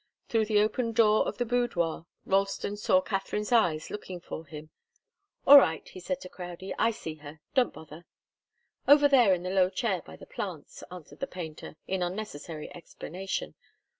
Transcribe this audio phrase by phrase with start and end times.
[0.29, 4.71] Through the open door of the boudoir Ralston saw Katharine's eyes looking for him.
[5.45, 7.39] "All right," he said to Crowdie, "I see her.
[7.53, 8.07] Don't bother."
[8.87, 13.53] "Over there in the low chair by the plants," answered the painter, in unnecessary explanation.